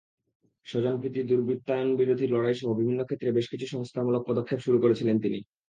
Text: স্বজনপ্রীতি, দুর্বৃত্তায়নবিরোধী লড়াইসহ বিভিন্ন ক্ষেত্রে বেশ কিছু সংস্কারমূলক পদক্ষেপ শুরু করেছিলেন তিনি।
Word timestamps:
স্বজনপ্রীতি, 0.67 1.21
দুর্বৃত্তায়নবিরোধী 1.23 2.25
লড়াইসহ 2.27 2.69
বিভিন্ন 2.73 3.01
ক্ষেত্রে 3.03 3.29
বেশ 3.31 3.45
কিছু 3.47 3.65
সংস্কারমূলক 3.67 4.21
পদক্ষেপ 4.27 4.59
শুরু 4.59 4.77
করেছিলেন 4.79 5.17
তিনি। 5.19 5.39